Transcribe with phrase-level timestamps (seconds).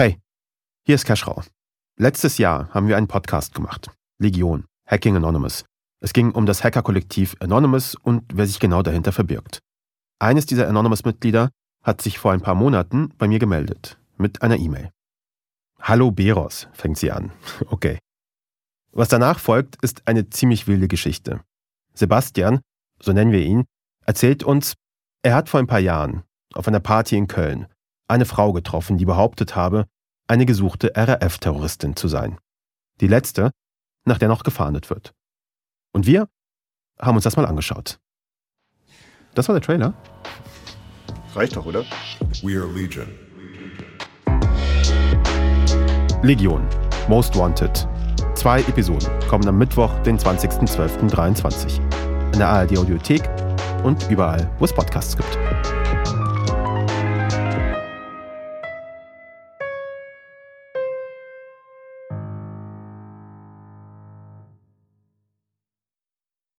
[0.00, 0.20] Hey,
[0.86, 1.42] hier ist Keschrau.
[1.96, 3.90] Letztes Jahr haben wir einen Podcast gemacht.
[4.20, 5.64] Legion, Hacking Anonymous.
[6.00, 9.58] Es ging um das Hackerkollektiv Anonymous und wer sich genau dahinter verbirgt.
[10.20, 11.50] Eines dieser Anonymous-Mitglieder
[11.82, 13.98] hat sich vor ein paar Monaten bei mir gemeldet.
[14.16, 14.92] Mit einer E-Mail.
[15.80, 17.32] Hallo Beros, fängt sie an.
[17.66, 17.98] Okay.
[18.92, 21.40] Was danach folgt, ist eine ziemlich wilde Geschichte.
[21.94, 22.60] Sebastian,
[23.02, 23.64] so nennen wir ihn,
[24.06, 24.74] erzählt uns,
[25.24, 26.22] er hat vor ein paar Jahren
[26.54, 27.66] auf einer Party in Köln
[28.08, 29.86] eine Frau getroffen, die behauptet habe,
[30.26, 32.38] eine gesuchte RAF-Terroristin zu sein.
[33.00, 33.52] Die letzte,
[34.04, 35.14] nach der noch gefahndet wird.
[35.92, 36.28] Und wir
[37.00, 38.00] haben uns das mal angeschaut.
[39.34, 39.94] Das war der Trailer.
[41.34, 41.84] Reicht doch, oder?
[42.42, 43.06] We are Legion.
[46.22, 46.66] Legion,
[47.08, 47.86] Most Wanted.
[48.34, 51.76] Zwei Episoden kommen am Mittwoch, den 20.12.23.
[52.32, 53.28] In der ARD Audiothek
[53.84, 55.38] und überall, wo es Podcasts gibt.